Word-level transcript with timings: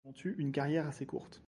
Ils 0.05 0.09
ont 0.09 0.13
eu 0.31 0.35
une 0.39 0.51
carrière 0.51 0.87
assez 0.87 1.05
courte. 1.05 1.39